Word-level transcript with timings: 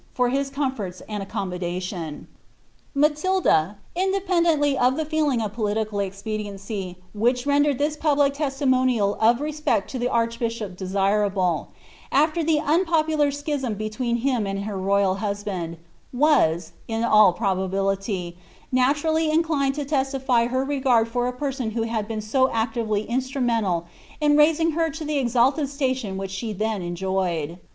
Cor 0.17 0.29
h* 0.29 0.47
comfurls 0.49 1.03
aud 1.07 1.29
Accoioinudaiion.' 1.29 2.25
Matilda, 2.95 3.77
ind^'pendeuLly 3.95 4.75
of 4.75 4.95
the 4.95 5.05
feeling 5.05 5.43
of 5.43 5.53
political 5.53 5.99
cxpodiency 5.99 6.95
wltidi 7.15 7.45
rendered 7.45 7.77
this 7.77 7.95
public 7.97 8.33
lestimonial 8.39 9.15
of 9.21 9.41
respect 9.41 9.91
to 9.91 9.99
the 9.99 10.09
archbishop 10.09 10.75
oceinUci 10.75 11.67
After 12.11 12.43
the 12.43 12.57
onpopuUr 12.61 13.31
schism 13.31 13.75
between 13.75 14.15
him 14.25 14.47
and 14.47 14.63
her 14.63 14.75
royal 14.75 15.17
husband, 15.17 15.77
ms, 16.11 16.71
is 16.87 17.05
all 17.05 17.31
probability, 17.31 18.37
oatundly 18.73 19.31
inclined 19.31 19.75
to 19.75 19.85
testify 19.85 20.47
her 20.47 20.63
regard 20.65 21.09
for 21.09 21.27
a 21.27 21.31
person 21.33 21.69
who 21.69 21.85
tiad 21.85 22.07
been 22.07 22.21
to 22.21 22.49
actively 22.49 23.05
ioatniineiital 23.05 23.85
ia 24.19 24.33
raising 24.35 24.71
her 24.71 24.89
to 24.89 25.05
tlie 25.05 25.21
exalted 25.21 25.65
siatioa 25.67 26.15
which 26.15 26.31
she 26.31 26.53
then 26.53 26.81
enjoyed. 26.81 27.59